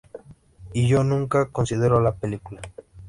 [0.73, 2.59] Y yo nunca consideró la película.